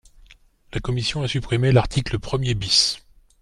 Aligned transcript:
La 0.73 0.79
commission 0.79 1.21
a 1.21 1.27
supprimé 1.27 1.71
l’article 1.71 2.17
premier 2.17 2.55
bis. 2.55 3.03